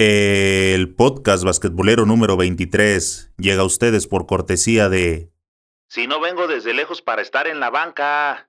El 0.00 0.94
podcast 0.94 1.42
basquetbolero 1.42 2.06
número 2.06 2.36
23 2.36 3.32
llega 3.36 3.62
a 3.62 3.64
ustedes 3.64 4.06
por 4.06 4.26
cortesía 4.26 4.88
de... 4.88 5.32
Si 5.88 6.06
no 6.06 6.20
vengo 6.20 6.46
desde 6.46 6.72
lejos 6.72 7.02
para 7.02 7.20
estar 7.20 7.48
en 7.48 7.58
la 7.58 7.70
banca. 7.70 8.48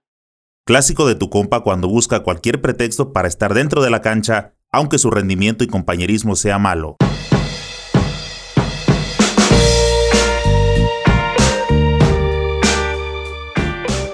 Clásico 0.63 1.07
de 1.07 1.15
tu 1.15 1.31
compa 1.31 1.61
cuando 1.61 1.87
busca 1.87 2.19
cualquier 2.19 2.61
pretexto 2.61 3.13
para 3.13 3.27
estar 3.27 3.55
dentro 3.55 3.81
de 3.81 3.89
la 3.89 4.01
cancha, 4.01 4.53
aunque 4.71 4.99
su 4.99 5.09
rendimiento 5.09 5.63
y 5.63 5.67
compañerismo 5.67 6.35
sea 6.35 6.59
malo. 6.59 6.97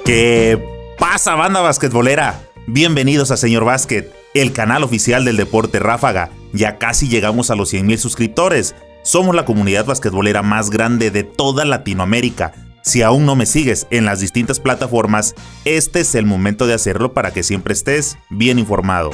¿Qué 0.05 0.65
pasa, 0.97 1.35
banda 1.35 1.59
basquetbolera? 1.59 2.49
Bienvenidos 2.65 3.29
a 3.31 3.35
Señor 3.35 3.65
Básquet, 3.65 4.15
el 4.33 4.53
canal 4.53 4.83
oficial 4.83 5.25
del 5.25 5.35
deporte 5.35 5.79
ráfaga. 5.79 6.31
Ya 6.55 6.77
casi 6.77 7.09
llegamos 7.09 7.51
a 7.51 7.55
los 7.55 7.73
100.000 7.73 7.97
suscriptores. 7.97 8.75
Somos 9.03 9.35
la 9.35 9.43
comunidad 9.43 9.85
basquetbolera 9.85 10.41
más 10.41 10.69
grande 10.69 11.11
de 11.11 11.25
toda 11.25 11.65
Latinoamérica. 11.65 12.53
Si 12.81 13.01
aún 13.01 13.25
no 13.25 13.35
me 13.35 13.45
sigues 13.45 13.87
en 13.89 14.05
las 14.05 14.21
distintas 14.21 14.61
plataformas, 14.61 15.35
este 15.65 15.99
es 15.99 16.15
el 16.15 16.25
momento 16.25 16.65
de 16.65 16.73
hacerlo 16.73 17.13
para 17.13 17.31
que 17.31 17.43
siempre 17.43 17.73
estés 17.73 18.17
bien 18.29 18.57
informado. 18.57 19.09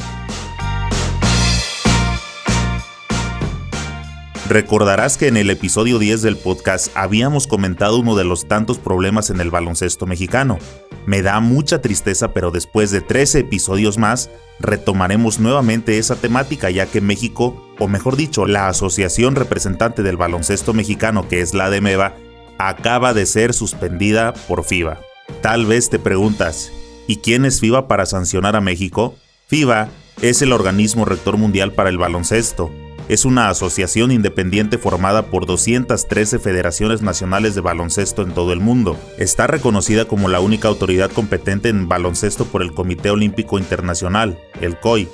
Recordarás 4.47 5.17
que 5.17 5.27
en 5.27 5.37
el 5.37 5.49
episodio 5.49 5.97
10 5.97 6.21
del 6.21 6.37
podcast 6.37 6.95
habíamos 6.95 7.47
comentado 7.47 7.97
uno 7.97 8.15
de 8.15 8.25
los 8.25 8.47
tantos 8.47 8.77
problemas 8.77 9.31
en 9.31 9.41
el 9.41 9.49
baloncesto 9.49 10.05
mexicano, 10.05 10.59
me 11.05 11.21
da 11.21 11.39
mucha 11.39 11.81
tristeza, 11.81 12.33
pero 12.33 12.51
después 12.51 12.91
de 12.91 13.01
13 13.01 13.39
episodios 13.39 13.97
más, 13.97 14.29
retomaremos 14.59 15.39
nuevamente 15.39 15.97
esa 15.97 16.15
temática 16.15 16.69
ya 16.69 16.85
que 16.85 17.01
México, 17.01 17.61
o 17.79 17.87
mejor 17.87 18.15
dicho, 18.15 18.45
la 18.45 18.67
asociación 18.67 19.35
representante 19.35 20.03
del 20.03 20.17
baloncesto 20.17 20.73
mexicano 20.73 21.27
que 21.27 21.41
es 21.41 21.53
la 21.53 21.69
de 21.69 21.81
MEVA, 21.81 22.15
acaba 22.57 23.13
de 23.13 23.25
ser 23.25 23.53
suspendida 23.53 24.33
por 24.47 24.63
FIBA. 24.63 24.99
Tal 25.41 25.65
vez 25.65 25.89
te 25.89 25.97
preguntas, 25.97 26.71
¿y 27.07 27.17
quién 27.17 27.45
es 27.45 27.59
FIBA 27.59 27.87
para 27.87 28.05
sancionar 28.05 28.55
a 28.55 28.61
México? 28.61 29.15
FIBA 29.47 29.89
es 30.21 30.41
el 30.41 30.53
organismo 30.53 31.05
rector 31.05 31.37
mundial 31.37 31.73
para 31.73 31.89
el 31.89 31.97
baloncesto, 31.97 32.71
es 33.11 33.25
una 33.25 33.49
asociación 33.49 34.09
independiente 34.09 34.77
formada 34.77 35.23
por 35.23 35.45
213 35.45 36.39
federaciones 36.39 37.01
nacionales 37.01 37.55
de 37.55 37.59
baloncesto 37.59 38.21
en 38.21 38.31
todo 38.31 38.53
el 38.53 38.61
mundo. 38.61 38.97
Está 39.17 39.47
reconocida 39.47 40.05
como 40.05 40.29
la 40.29 40.39
única 40.39 40.69
autoridad 40.69 41.11
competente 41.11 41.67
en 41.67 41.89
baloncesto 41.89 42.45
por 42.45 42.61
el 42.61 42.73
Comité 42.73 43.09
Olímpico 43.09 43.59
Internacional, 43.59 44.39
el 44.61 44.79
COI. 44.79 45.09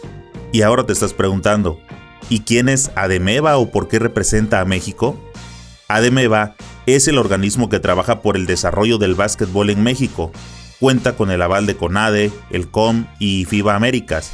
Y 0.52 0.62
ahora 0.62 0.86
te 0.86 0.94
estás 0.94 1.16
preguntando, 1.16 1.80
¿y 2.30 2.42
quién 2.42 2.70
es 2.70 2.92
ADEMEVA 2.94 3.58
o 3.58 3.72
por 3.72 3.88
qué 3.88 3.98
representa 3.98 4.62
a 4.62 4.66
México? 4.66 5.20
ADEMEVA 5.88 6.56
es 6.86 7.08
el 7.08 7.18
organismo 7.18 7.68
que 7.68 7.80
trabaja 7.80 8.22
por 8.22 8.36
el 8.38 8.46
desarrollo 8.46 9.00
del 9.00 9.16
básquetbol 9.16 9.72
en 9.72 9.82
México. 9.82 10.32
Cuenta 10.80 11.16
con 11.16 11.32
el 11.32 11.42
aval 11.42 11.66
de 11.66 11.76
CONADE, 11.76 12.32
el 12.52 12.70
COM 12.70 13.08
y 13.18 13.46
FIBA 13.46 13.74
Américas. 13.74 14.34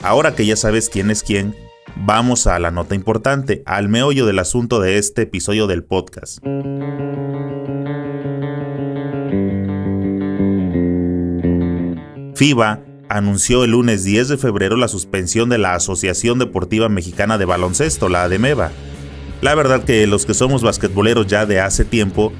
Ahora 0.00 0.36
que 0.36 0.46
ya 0.46 0.54
sabes 0.54 0.88
quién 0.88 1.10
es 1.10 1.24
quién, 1.24 1.56
Vamos 1.96 2.48
a 2.48 2.58
la 2.58 2.72
nota 2.72 2.96
importante, 2.96 3.62
al 3.66 3.88
meollo 3.88 4.26
del 4.26 4.40
asunto 4.40 4.80
de 4.80 4.98
este 4.98 5.22
episodio 5.22 5.68
del 5.68 5.84
podcast. 5.84 6.38
FIBA 12.34 12.80
anunció 13.08 13.62
el 13.62 13.70
lunes 13.70 14.02
10 14.02 14.28
de 14.28 14.36
febrero 14.36 14.76
la 14.76 14.88
suspensión 14.88 15.48
de 15.48 15.58
la 15.58 15.74
Asociación 15.74 16.40
Deportiva 16.40 16.88
Mexicana 16.88 17.38
de 17.38 17.44
Baloncesto, 17.44 18.08
la 18.08 18.24
ADEMEVA. 18.24 18.72
La 19.40 19.54
verdad 19.54 19.84
que 19.84 20.06
los 20.08 20.26
que 20.26 20.34
somos 20.34 20.62
basquetboleros 20.62 21.28
ya 21.28 21.46
de 21.46 21.60
hace 21.60 21.84
tiempo, 21.84 22.32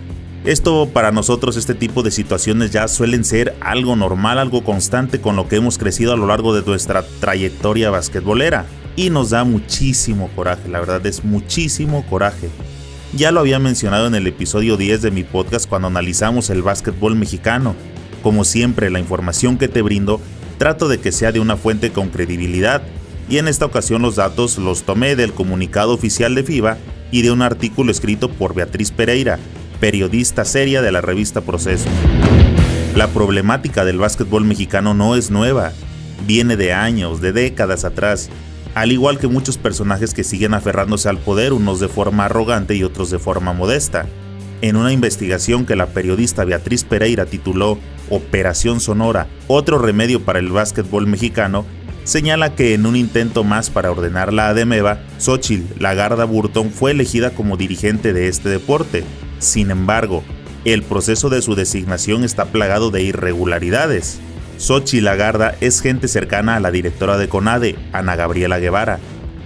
esto 0.44 0.88
para 0.92 1.12
nosotros 1.12 1.56
este 1.56 1.74
tipo 1.74 2.02
de 2.02 2.10
situaciones 2.10 2.72
ya 2.72 2.88
suelen 2.88 3.24
ser 3.24 3.54
algo 3.60 3.94
normal, 3.94 4.40
algo 4.40 4.64
constante 4.64 5.20
con 5.20 5.36
lo 5.36 5.48
que 5.48 5.56
hemos 5.56 5.78
crecido 5.78 6.12
a 6.12 6.16
lo 6.16 6.26
largo 6.26 6.54
de 6.54 6.66
nuestra 6.66 7.04
trayectoria 7.20 7.90
basquetbolera 7.90 8.66
y 8.96 9.10
nos 9.10 9.30
da 9.30 9.44
muchísimo 9.44 10.30
coraje, 10.34 10.68
la 10.68 10.80
verdad 10.80 11.04
es 11.06 11.24
muchísimo 11.24 12.04
coraje. 12.06 12.48
Ya 13.12 13.30
lo 13.30 13.40
había 13.40 13.58
mencionado 13.58 14.06
en 14.06 14.14
el 14.14 14.26
episodio 14.26 14.76
10 14.76 15.02
de 15.02 15.10
mi 15.10 15.22
podcast 15.22 15.68
cuando 15.68 15.88
analizamos 15.88 16.50
el 16.50 16.62
básquetbol 16.62 17.14
mexicano. 17.14 17.74
Como 18.22 18.44
siempre, 18.44 18.90
la 18.90 18.98
información 18.98 19.56
que 19.58 19.68
te 19.68 19.82
brindo 19.82 20.20
trato 20.58 20.88
de 20.88 20.98
que 20.98 21.12
sea 21.12 21.32
de 21.32 21.40
una 21.40 21.56
fuente 21.56 21.90
con 21.90 22.08
credibilidad, 22.08 22.82
y 23.28 23.38
en 23.38 23.48
esta 23.48 23.64
ocasión 23.64 24.02
los 24.02 24.16
datos 24.16 24.58
los 24.58 24.82
tomé 24.82 25.16
del 25.16 25.32
comunicado 25.32 25.94
oficial 25.94 26.34
de 26.34 26.44
FIBA 26.44 26.76
y 27.10 27.22
de 27.22 27.30
un 27.30 27.42
artículo 27.42 27.90
escrito 27.90 28.28
por 28.28 28.54
Beatriz 28.54 28.90
Pereira, 28.90 29.38
periodista 29.80 30.44
seria 30.44 30.82
de 30.82 30.92
la 30.92 31.00
revista 31.00 31.40
Proceso. 31.40 31.88
La 32.96 33.08
problemática 33.08 33.84
del 33.84 33.98
básquetbol 33.98 34.44
mexicano 34.44 34.94
no 34.94 35.16
es 35.16 35.30
nueva, 35.30 35.72
viene 36.26 36.56
de 36.56 36.72
años, 36.72 37.20
de 37.20 37.32
décadas 37.32 37.84
atrás, 37.84 38.30
al 38.74 38.92
igual 38.92 39.18
que 39.18 39.28
muchos 39.28 39.56
personajes 39.56 40.14
que 40.14 40.24
siguen 40.24 40.54
aferrándose 40.54 41.08
al 41.08 41.18
poder, 41.18 41.52
unos 41.52 41.80
de 41.80 41.88
forma 41.88 42.24
arrogante 42.26 42.74
y 42.74 42.82
otros 42.82 43.10
de 43.10 43.18
forma 43.18 43.52
modesta. 43.52 44.06
En 44.62 44.76
una 44.76 44.92
investigación 44.92 45.66
que 45.66 45.76
la 45.76 45.86
periodista 45.86 46.44
Beatriz 46.44 46.84
Pereira 46.84 47.26
tituló 47.26 47.78
Operación 48.10 48.80
Sonora, 48.80 49.28
otro 49.46 49.78
remedio 49.78 50.24
para 50.24 50.38
el 50.38 50.50
básquetbol 50.50 51.06
mexicano, 51.06 51.64
señala 52.04 52.54
que 52.54 52.74
en 52.74 52.86
un 52.86 52.96
intento 52.96 53.44
más 53.44 53.70
para 53.70 53.90
ordenar 53.90 54.32
la 54.32 54.48
ADEMEVA, 54.48 55.00
Xochitl 55.18 55.80
Lagarda 55.80 56.24
Burton 56.24 56.70
fue 56.70 56.90
elegida 56.90 57.30
como 57.30 57.56
dirigente 57.56 58.12
de 58.12 58.28
este 58.28 58.48
deporte. 58.48 59.04
Sin 59.38 59.70
embargo, 59.70 60.22
el 60.64 60.82
proceso 60.82 61.28
de 61.28 61.42
su 61.42 61.54
designación 61.54 62.24
está 62.24 62.46
plagado 62.46 62.90
de 62.90 63.02
irregularidades. 63.02 64.18
Sochi 64.56 65.00
Lagarda 65.00 65.56
es 65.60 65.80
gente 65.80 66.08
cercana 66.08 66.56
a 66.56 66.60
la 66.60 66.70
directora 66.70 67.18
de 67.18 67.28
CONADE, 67.28 67.76
Ana 67.92 68.16
Gabriela 68.16 68.58
Guevara. 68.58 69.00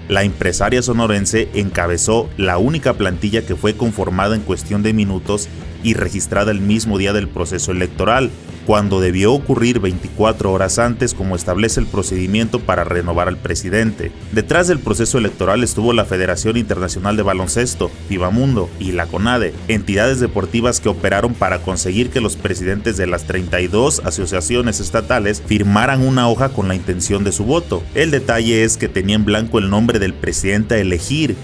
La 0.08 0.22
empresaria 0.22 0.82
sonorense 0.82 1.48
encabezó 1.54 2.28
la 2.36 2.58
única 2.58 2.94
plantilla 2.94 3.44
que 3.44 3.56
fue 3.56 3.74
conformada 3.74 4.36
en 4.36 4.42
cuestión 4.42 4.82
de 4.82 4.92
minutos 4.92 5.48
y 5.82 5.94
registrada 5.94 6.50
el 6.50 6.60
mismo 6.60 6.98
día 6.98 7.12
del 7.12 7.28
proceso 7.28 7.72
electoral, 7.72 8.30
cuando 8.68 9.00
debió 9.00 9.32
ocurrir 9.32 9.80
24 9.80 10.52
horas 10.52 10.78
antes 10.78 11.14
como 11.14 11.36
establece 11.36 11.80
el 11.80 11.86
procedimiento 11.86 12.60
para 12.60 12.84
renovar 12.84 13.26
al 13.26 13.38
presidente. 13.38 14.12
Detrás 14.32 14.68
del 14.68 14.78
proceso 14.78 15.16
electoral 15.16 15.64
estuvo 15.64 15.94
la 15.94 16.04
Federación 16.04 16.58
Internacional 16.58 17.16
de 17.16 17.22
Baloncesto, 17.22 17.90
Mundo 18.30 18.68
y 18.78 18.92
la 18.92 19.06
CONADE, 19.06 19.54
entidades 19.68 20.20
deportivas 20.20 20.80
que 20.80 20.90
operaron 20.90 21.32
para 21.32 21.62
conseguir 21.62 22.10
que 22.10 22.20
los 22.20 22.36
presidentes 22.36 22.98
de 22.98 23.06
las 23.06 23.24
32 23.24 24.02
asociaciones 24.04 24.80
estatales 24.80 25.42
firmaran 25.46 26.06
una 26.06 26.28
hoja 26.28 26.50
con 26.50 26.68
la 26.68 26.74
intención 26.74 27.24
de 27.24 27.32
su 27.32 27.46
voto. 27.46 27.82
El 27.94 28.10
detalle 28.10 28.64
es 28.64 28.76
que 28.76 28.90
tenía 28.90 29.16
en 29.16 29.24
blanco 29.24 29.58
el 29.58 29.70
nombre 29.70 29.98
del 29.98 30.12
presidente 30.12 30.74
a 30.74 30.78
elegir. 30.78 31.36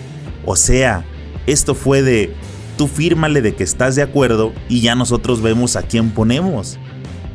O 0.44 0.56
sea, 0.56 1.06
esto 1.46 1.74
fue 1.74 2.02
de 2.02 2.34
tú 2.76 2.86
fírmale 2.86 3.40
de 3.40 3.54
que 3.54 3.64
estás 3.64 3.96
de 3.96 4.02
acuerdo 4.02 4.52
y 4.68 4.82
ya 4.82 4.94
nosotros 4.94 5.40
vemos 5.40 5.76
a 5.76 5.84
quién 5.84 6.10
ponemos. 6.10 6.78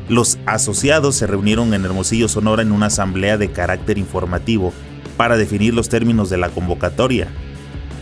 Los 0.10 0.40
asociados 0.48 1.16
se 1.16 1.28
reunieron 1.28 1.76
en 1.76 1.86
Hermosillo, 1.86 2.28
Sonora, 2.28 2.64
en 2.64 2.72
una 2.72 2.88
asamblea 2.88 3.38
de 3.38 3.52
carácter 3.52 4.00
informativo 4.00 4.74
para 5.18 5.38
definir 5.38 5.76
los 5.76 5.88
términos 5.88 6.32
de 6.32 6.38
la 6.38 6.50
convocatoria. 6.50 7.28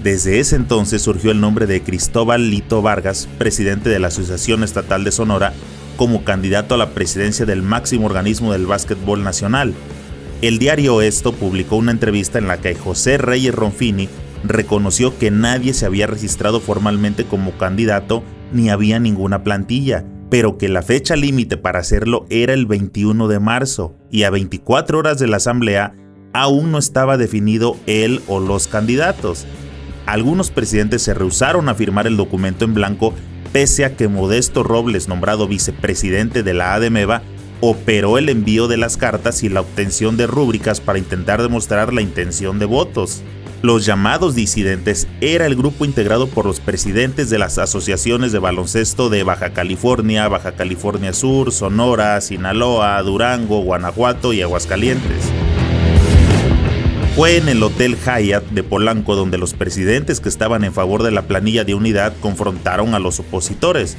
Desde 0.04 0.40
ese 0.40 0.56
entonces 0.56 1.02
surgió 1.02 1.32
el 1.32 1.42
nombre 1.42 1.68
de 1.68 1.82
Cristóbal 1.82 2.50
Lito 2.50 2.82
Vargas, 2.82 3.28
presidente 3.38 3.90
de 3.90 4.00
la 4.00 4.08
Asociación 4.08 4.64
Estatal 4.64 5.04
de 5.04 5.12
Sonora, 5.12 5.52
como 5.98 6.24
candidato 6.24 6.76
a 6.76 6.78
la 6.78 6.92
presidencia 6.92 7.46
del 7.46 7.62
máximo 7.62 8.06
organismo 8.06 8.54
del 8.54 8.68
básquetbol 8.68 9.22
nacional. 9.22 9.74
El 10.42 10.60
diario 10.60 11.02
Esto 11.02 11.34
publicó 11.34 11.76
una 11.76 11.92
entrevista 11.92 12.38
en 12.38 12.48
la 12.48 12.60
que 12.60 12.74
José 12.74 13.18
Reyes 13.18 13.54
Ronfini 13.54 14.08
reconoció 14.46 15.18
que 15.18 15.30
nadie 15.30 15.74
se 15.74 15.86
había 15.86 16.08
registrado 16.08 16.62
formalmente 16.62 17.26
como 17.26 17.58
candidato 17.58 18.24
ni 18.54 18.70
había 18.70 18.98
ninguna 19.00 19.44
plantilla, 19.44 20.06
pero 20.30 20.58
que 20.58 20.70
la 20.70 20.82
fecha 20.82 21.16
límite 21.16 21.58
para 21.58 21.80
hacerlo 21.80 22.26
era 22.30 22.54
el 22.54 22.66
21 22.66 23.28
de 23.28 23.40
marzo 23.40 23.96
y 24.12 24.24
a 24.24 24.30
24 24.30 25.00
horas 25.00 25.20
de 25.20 25.28
la 25.28 25.38
asamblea 25.38 25.96
aún 26.34 26.72
no 26.72 26.78
estaba 26.78 27.18
definido 27.18 27.78
él 27.86 28.22
o 28.28 28.40
los 28.40 28.68
candidatos. 28.68 29.46
Algunos 30.06 30.52
presidentes 30.52 31.02
se 31.02 31.14
rehusaron 31.14 31.70
a 31.70 31.76
firmar 31.76 32.08
el 32.08 32.18
documento 32.18 32.66
en 32.66 32.74
blanco 32.74 33.14
pese 33.52 33.86
a 33.86 33.96
que 33.96 34.08
Modesto 34.08 34.64
Robles, 34.64 35.08
nombrado 35.08 35.48
vicepresidente 35.48 36.44
de 36.44 36.54
la 36.54 36.74
ADMEVA, 36.74 37.24
operó 37.62 38.18
el 38.18 38.30
envío 38.30 38.68
de 38.68 38.78
las 38.78 38.98
cartas 38.98 39.44
y 39.44 39.50
la 39.50 39.62
obtención 39.62 40.18
de 40.18 40.28
rúbricas 40.28 40.80
para 40.80 41.00
intentar 41.00 41.42
demostrar 41.42 41.94
la 41.94 42.02
intención 42.02 42.60
de 42.60 42.66
votos. 42.66 43.24
Los 43.64 43.88
llamados 43.88 44.36
disidentes 44.36 45.08
era 45.20 45.48
el 45.48 45.56
grupo 45.56 45.84
integrado 45.84 46.28
por 46.28 46.46
los 46.46 46.60
presidentes 46.60 47.32
de 47.32 47.40
las 47.40 47.58
asociaciones 47.58 48.32
de 48.32 48.38
baloncesto 48.38 49.10
de 49.10 49.24
Baja 49.24 49.50
California, 49.50 50.28
Baja 50.28 50.52
California 50.52 51.12
Sur, 51.12 51.52
Sonora, 51.52 52.22
Sinaloa, 52.22 53.02
Durango, 53.02 53.64
Guanajuato 53.64 54.32
y 54.32 54.44
Aguascalientes. 54.44 55.24
Fue 57.16 57.38
en 57.38 57.50
el 57.50 57.64
Hotel 57.64 57.98
Hyatt 57.98 58.44
de 58.52 58.62
Polanco 58.62 59.16
donde 59.16 59.40
los 59.40 59.56
presidentes 59.56 60.20
que 60.20 60.30
estaban 60.30 60.64
en 60.64 60.72
favor 60.72 61.02
de 61.02 61.10
la 61.10 61.24
planilla 61.24 61.64
de 61.64 61.74
unidad 61.74 62.14
confrontaron 62.20 62.94
a 62.94 63.00
los 63.00 63.20
opositores. 63.20 63.98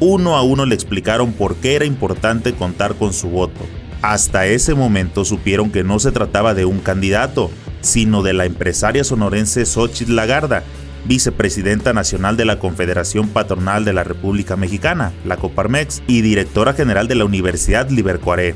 Uno 0.00 0.34
a 0.34 0.42
uno 0.42 0.64
le 0.64 0.74
explicaron 0.74 1.34
por 1.34 1.56
qué 1.56 1.76
era 1.76 1.84
importante 1.84 2.54
contar 2.54 2.94
con 2.94 3.12
su 3.12 3.28
voto. 3.28 3.60
Hasta 4.00 4.46
ese 4.46 4.74
momento 4.74 5.26
supieron 5.26 5.70
que 5.70 5.84
no 5.84 5.98
se 5.98 6.10
trataba 6.10 6.54
de 6.54 6.64
un 6.64 6.78
candidato, 6.78 7.50
sino 7.84 8.22
de 8.22 8.32
la 8.32 8.44
empresaria 8.44 9.04
sonorense 9.04 9.66
Xochitl 9.66 10.14
Lagarda, 10.14 10.64
vicepresidenta 11.04 11.92
nacional 11.92 12.36
de 12.36 12.44
la 12.44 12.58
Confederación 12.58 13.28
Patronal 13.28 13.84
de 13.84 13.92
la 13.92 14.04
República 14.04 14.56
Mexicana, 14.56 15.12
la 15.24 15.36
Coparmex, 15.36 16.02
y 16.06 16.22
directora 16.22 16.72
general 16.72 17.08
de 17.08 17.14
la 17.14 17.24
Universidad 17.24 17.88
Libercuaré. 17.90 18.54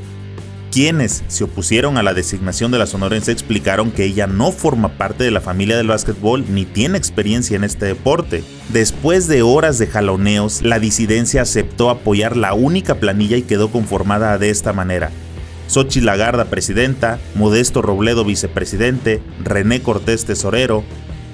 Quienes 0.70 1.24
se 1.28 1.44
opusieron 1.44 1.96
a 1.96 2.02
la 2.02 2.12
designación 2.12 2.70
de 2.70 2.78
la 2.78 2.86
sonorense 2.86 3.32
explicaron 3.32 3.90
que 3.90 4.04
ella 4.04 4.26
no 4.26 4.52
forma 4.52 4.90
parte 4.90 5.24
de 5.24 5.30
la 5.30 5.40
familia 5.40 5.78
del 5.78 5.88
básquetbol 5.88 6.44
ni 6.52 6.66
tiene 6.66 6.98
experiencia 6.98 7.56
en 7.56 7.64
este 7.64 7.86
deporte. 7.86 8.44
Después 8.68 9.28
de 9.28 9.40
horas 9.42 9.78
de 9.78 9.86
jaloneos, 9.86 10.60
la 10.62 10.78
disidencia 10.78 11.42
aceptó 11.42 11.88
apoyar 11.88 12.36
la 12.36 12.52
única 12.52 12.96
planilla 12.96 13.38
y 13.38 13.42
quedó 13.42 13.70
conformada 13.70 14.36
de 14.36 14.50
esta 14.50 14.74
manera. 14.74 15.10
Xochitl 15.68 16.06
Lagarda, 16.06 16.46
presidenta, 16.46 17.20
Modesto 17.34 17.82
Robledo, 17.82 18.24
vicepresidente, 18.24 19.22
René 19.44 19.80
Cortés, 19.80 20.24
tesorero, 20.24 20.82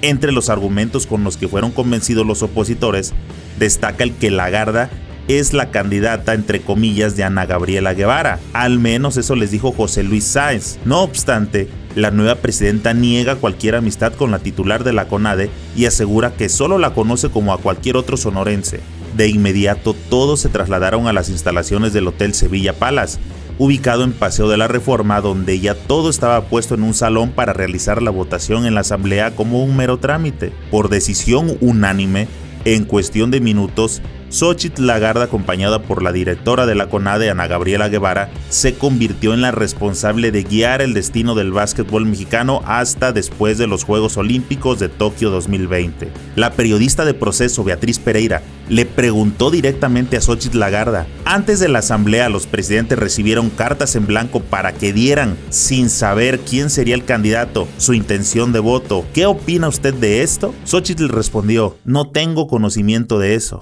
entre 0.01 0.31
los 0.31 0.49
argumentos 0.49 1.07
con 1.07 1.23
los 1.23 1.37
que 1.37 1.47
fueron 1.47 1.71
convencidos 1.71 2.27
los 2.27 2.43
opositores, 2.43 3.13
destaca 3.57 4.03
el 4.03 4.13
que 4.13 4.29
Lagarda 4.29 4.89
es 5.27 5.53
la 5.53 5.71
candidata, 5.71 6.33
entre 6.33 6.61
comillas, 6.61 7.15
de 7.15 7.23
Ana 7.23 7.45
Gabriela 7.45 7.93
Guevara. 7.93 8.39
Al 8.53 8.77
menos 8.77 9.17
eso 9.17 9.35
les 9.35 9.51
dijo 9.51 9.71
José 9.71 10.03
Luis 10.03 10.25
Sáenz. 10.25 10.77
No 10.85 11.01
obstante, 11.01 11.67
la 11.95 12.11
nueva 12.11 12.35
presidenta 12.35 12.93
niega 12.93 13.37
cualquier 13.37 13.75
amistad 13.75 14.13
con 14.13 14.31
la 14.31 14.39
titular 14.39 14.83
de 14.83 14.93
la 14.93 15.07
CONADE 15.07 15.49
y 15.75 15.85
asegura 15.85 16.35
que 16.35 16.49
solo 16.49 16.77
la 16.77 16.93
conoce 16.93 17.29
como 17.29 17.53
a 17.53 17.57
cualquier 17.57 17.97
otro 17.97 18.17
sonorense. 18.17 18.81
De 19.15 19.29
inmediato 19.29 19.95
todos 20.09 20.41
se 20.41 20.49
trasladaron 20.49 21.07
a 21.07 21.13
las 21.13 21.29
instalaciones 21.29 21.93
del 21.93 22.07
Hotel 22.07 22.33
Sevilla 22.33 22.73
Palace, 22.73 23.17
ubicado 23.57 24.03
en 24.03 24.13
Paseo 24.13 24.49
de 24.49 24.57
la 24.57 24.67
Reforma, 24.67 25.21
donde 25.21 25.59
ya 25.59 25.75
todo 25.75 26.09
estaba 26.09 26.45
puesto 26.45 26.75
en 26.75 26.83
un 26.83 26.93
salón 26.93 27.31
para 27.31 27.53
realizar 27.53 28.01
la 28.01 28.11
votación 28.11 28.65
en 28.65 28.75
la 28.75 28.81
Asamblea 28.81 29.35
como 29.35 29.63
un 29.63 29.77
mero 29.77 29.97
trámite. 29.97 30.51
Por 30.71 30.89
decisión 30.89 31.57
unánime, 31.61 32.27
en 32.65 32.83
cuestión 32.83 33.31
de 33.31 33.41
minutos, 33.41 34.01
Xochitl 34.29 34.85
Lagarda, 34.85 35.25
acompañada 35.25 35.81
por 35.81 36.03
la 36.03 36.11
directora 36.11 36.65
de 36.65 36.75
la 36.75 36.87
CONADE, 36.87 37.29
Ana 37.29 37.47
Gabriela 37.47 37.89
Guevara, 37.89 38.29
se 38.49 38.75
convirtió 38.75 39.33
en 39.33 39.41
la 39.41 39.51
responsable 39.51 40.31
de 40.31 40.43
guiar 40.43 40.81
el 40.81 40.93
destino 40.93 41.35
del 41.35 41.51
básquetbol 41.51 42.05
mexicano 42.05 42.61
hasta 42.65 43.11
después 43.11 43.57
de 43.57 43.67
los 43.67 43.83
Juegos 43.83 44.17
Olímpicos 44.17 44.79
de 44.79 44.89
Tokio 44.89 45.29
2020. 45.29 46.09
La 46.35 46.51
periodista 46.51 47.05
de 47.05 47.13
proceso 47.13 47.63
Beatriz 47.63 47.99
Pereira 47.99 48.41
le 48.69 48.85
preguntó 48.85 49.51
directamente 49.51 50.17
a 50.17 50.21
Xochitl 50.21 50.59
Lagarda. 50.59 51.07
Antes 51.25 51.59
de 51.59 51.69
la 51.69 51.79
asamblea, 51.79 52.29
los 52.29 52.47
presidentes 52.47 52.97
recibieron 52.97 53.49
cartas 53.49 53.95
en 53.95 54.07
blanco 54.07 54.41
para 54.41 54.73
que 54.73 54.93
dieran, 54.93 55.37
sin 55.49 55.89
saber 55.89 56.39
quién 56.39 56.69
sería 56.69 56.95
el 56.95 57.05
candidato, 57.05 57.67
su 57.77 57.93
intención 57.93 58.51
de 58.51 58.59
voto. 58.59 59.05
¿Qué 59.13 59.25
opina 59.25 59.67
usted 59.67 59.93
de 59.93 60.23
esto? 60.23 60.53
Xochitl 60.65 61.09
respondió, 61.09 61.77
no 61.85 62.09
tengo 62.09 62.47
conocimiento 62.47 63.19
de 63.19 63.35
eso. 63.35 63.61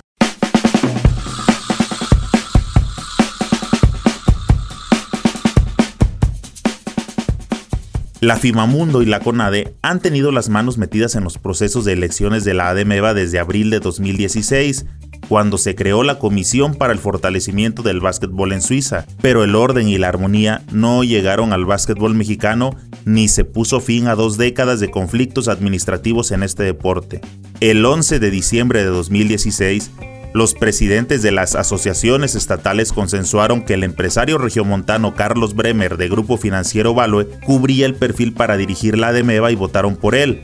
La 8.24 8.38
FIMAMUNDO 8.38 9.02
y 9.02 9.06
la 9.06 9.20
CONADE 9.20 9.76
han 9.82 10.00
tenido 10.00 10.32
las 10.32 10.48
manos 10.48 10.78
metidas 10.78 11.16
en 11.16 11.26
los 11.26 11.38
procesos 11.38 11.84
de 11.84 11.92
elecciones 11.92 12.46
de 12.46 12.54
la 12.54 12.70
ADMEVA 12.70 13.14
desde 13.14 13.38
abril 13.38 13.70
de 13.70 13.82
2016, 13.82 14.86
cuando 15.28 15.58
se 15.58 15.76
creó 15.76 16.04
la 16.04 16.20
Comisión 16.20 16.76
para 16.76 16.94
el 16.94 17.00
Fortalecimiento 17.00 17.84
del 17.84 18.00
Básquetbol 18.00 18.54
en 18.54 18.62
Suiza, 18.62 19.06
pero 19.22 19.44
el 19.44 19.56
orden 19.56 19.90
y 19.90 19.98
la 19.98 20.08
armonía 20.08 20.64
no 20.72 21.04
llegaron 21.04 21.52
al 21.52 21.66
básquetbol 21.66 22.16
mexicano 22.16 22.78
ni 23.04 23.28
se 23.28 23.44
puso 23.44 23.82
fin 23.82 24.08
a 24.08 24.16
dos 24.16 24.38
décadas 24.38 24.80
de 24.80 24.90
conflictos 24.90 25.50
administrativos 25.50 26.32
en 26.32 26.44
este 26.44 26.64
deporte. 26.64 27.20
El 27.60 27.84
11 27.84 28.20
de 28.20 28.32
diciembre 28.32 28.86
de 28.86 28.90
2016, 28.90 29.92
los 30.34 30.56
presidentes 30.56 31.22
de 31.22 31.32
las 31.32 31.56
asociaciones 31.56 32.34
estatales 32.36 32.92
consensuaron 32.92 33.64
que 33.64 33.76
el 33.76 33.84
empresario 33.84 34.40
regiomontano 34.40 35.14
Carlos 35.14 35.56
Bremer 35.56 35.96
de 35.98 36.10
Grupo 36.10 36.38
Financiero 36.38 36.96
Value 36.96 37.30
cubría 37.46 37.86
el 37.86 37.94
perfil 37.94 38.34
para 38.34 38.58
dirigir 38.58 38.98
la 38.98 39.10
ADEMEVA 39.10 39.52
y 39.52 39.56
votaron 39.56 39.96
por 39.96 40.16
él. 40.16 40.42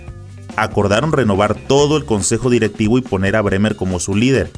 Acordaron 0.56 1.12
renovar 1.12 1.56
todo 1.56 1.98
el 1.98 2.06
consejo 2.06 2.50
directivo 2.50 2.98
y 2.98 3.02
poner 3.02 3.36
a 3.36 3.42
Bremer 3.42 3.76
como 3.76 4.00
su 4.00 4.16
líder, 4.16 4.52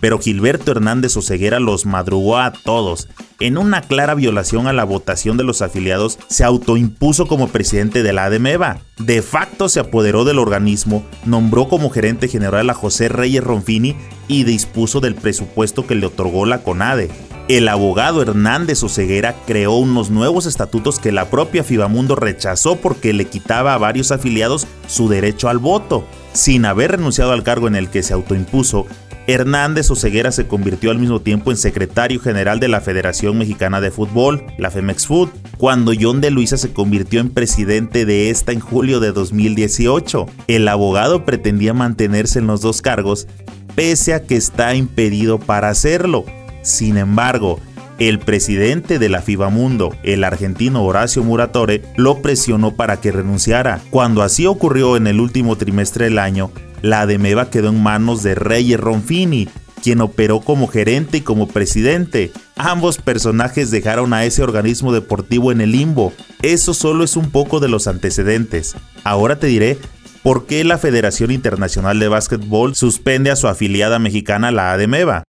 pero 0.00 0.18
Gilberto 0.18 0.72
Hernández 0.72 1.16
Oseguera 1.16 1.60
los 1.60 1.86
madrugó 1.86 2.38
a 2.38 2.52
todos. 2.52 3.08
En 3.40 3.56
una 3.56 3.82
clara 3.82 4.14
violación 4.14 4.66
a 4.66 4.72
la 4.72 4.84
votación 4.84 5.36
de 5.36 5.44
los 5.44 5.62
afiliados, 5.62 6.18
se 6.28 6.44
autoimpuso 6.44 7.26
como 7.26 7.48
presidente 7.48 8.02
de 8.02 8.12
la 8.12 8.24
ADMEVA. 8.24 8.80
De 8.98 9.22
facto 9.22 9.68
se 9.68 9.80
apoderó 9.80 10.24
del 10.24 10.38
organismo, 10.38 11.04
nombró 11.24 11.68
como 11.68 11.90
gerente 11.90 12.28
general 12.28 12.68
a 12.70 12.74
José 12.74 13.08
Reyes 13.08 13.44
Ronfini 13.44 13.96
y 14.26 14.44
dispuso 14.44 15.00
del 15.00 15.14
presupuesto 15.14 15.86
que 15.86 15.94
le 15.94 16.06
otorgó 16.06 16.46
la 16.46 16.62
CONADE. 16.62 17.10
El 17.48 17.66
abogado 17.68 18.20
Hernández 18.20 18.82
Oseguera 18.82 19.34
creó 19.46 19.76
unos 19.76 20.10
nuevos 20.10 20.44
estatutos 20.44 20.98
que 20.98 21.12
la 21.12 21.30
propia 21.30 21.64
Fibamundo 21.64 22.14
rechazó 22.14 22.76
porque 22.76 23.14
le 23.14 23.24
quitaba 23.24 23.72
a 23.72 23.78
varios 23.78 24.12
afiliados 24.12 24.66
su 24.86 25.08
derecho 25.08 25.48
al 25.48 25.56
voto. 25.56 26.04
Sin 26.34 26.66
haber 26.66 26.90
renunciado 26.92 27.32
al 27.32 27.44
cargo 27.44 27.66
en 27.66 27.74
el 27.74 27.88
que 27.88 28.02
se 28.02 28.12
autoimpuso, 28.12 28.86
Hernández 29.28 29.90
Oseguera 29.90 30.32
se 30.32 30.46
convirtió 30.46 30.90
al 30.90 30.98
mismo 30.98 31.20
tiempo 31.20 31.50
en 31.50 31.58
secretario 31.58 32.18
general 32.18 32.60
de 32.60 32.68
la 32.68 32.80
Federación 32.80 33.36
Mexicana 33.36 33.78
de 33.82 33.90
Fútbol, 33.90 34.42
la 34.56 34.70
Femex 34.70 35.06
Food, 35.06 35.28
cuando 35.58 35.92
John 36.00 36.22
de 36.22 36.30
Luisa 36.30 36.56
se 36.56 36.72
convirtió 36.72 37.20
en 37.20 37.28
presidente 37.28 38.06
de 38.06 38.30
esta 38.30 38.52
en 38.52 38.60
julio 38.60 39.00
de 39.00 39.12
2018. 39.12 40.24
El 40.46 40.66
abogado 40.66 41.26
pretendía 41.26 41.74
mantenerse 41.74 42.38
en 42.38 42.46
los 42.46 42.62
dos 42.62 42.80
cargos, 42.80 43.28
pese 43.74 44.14
a 44.14 44.22
que 44.22 44.34
está 44.34 44.74
impedido 44.74 45.38
para 45.38 45.68
hacerlo. 45.68 46.24
Sin 46.62 46.96
embargo, 46.96 47.60
el 47.98 48.20
presidente 48.20 48.98
de 48.98 49.10
la 49.10 49.20
FIBA-Mundo, 49.20 49.94
el 50.04 50.24
argentino 50.24 50.82
Horacio 50.84 51.22
Muratore, 51.22 51.82
lo 51.96 52.22
presionó 52.22 52.76
para 52.76 52.98
que 52.98 53.12
renunciara. 53.12 53.82
Cuando 53.90 54.22
así 54.22 54.46
ocurrió 54.46 54.96
en 54.96 55.06
el 55.06 55.20
último 55.20 55.56
trimestre 55.56 56.06
del 56.06 56.18
año, 56.18 56.50
la 56.82 57.02
Ademeva 57.02 57.50
quedó 57.50 57.68
en 57.68 57.82
manos 57.82 58.22
de 58.22 58.34
Reyes 58.34 58.78
Ronfini, 58.78 59.48
quien 59.82 60.00
operó 60.00 60.40
como 60.40 60.66
gerente 60.66 61.18
y 61.18 61.20
como 61.20 61.48
presidente. 61.48 62.32
Ambos 62.56 62.98
personajes 62.98 63.70
dejaron 63.70 64.12
a 64.12 64.24
ese 64.24 64.42
organismo 64.42 64.92
deportivo 64.92 65.52
en 65.52 65.60
el 65.60 65.72
limbo. 65.72 66.12
Eso 66.42 66.74
solo 66.74 67.04
es 67.04 67.16
un 67.16 67.30
poco 67.30 67.60
de 67.60 67.68
los 67.68 67.86
antecedentes. 67.86 68.76
Ahora 69.04 69.38
te 69.38 69.46
diré 69.46 69.78
por 70.22 70.46
qué 70.46 70.64
la 70.64 70.78
Federación 70.78 71.30
Internacional 71.30 71.98
de 71.98 72.08
Básquetbol 72.08 72.74
suspende 72.74 73.30
a 73.30 73.36
su 73.36 73.48
afiliada 73.48 73.98
mexicana, 73.98 74.50
la 74.50 74.72
ADEMEVA. 74.72 75.24